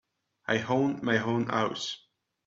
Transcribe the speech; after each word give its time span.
I 0.47 0.63
own 0.63 1.01
my 1.05 1.21
own 1.21 1.45
house. 1.45 2.07